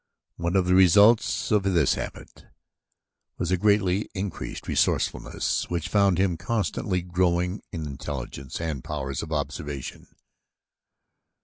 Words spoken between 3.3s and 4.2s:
was a greatly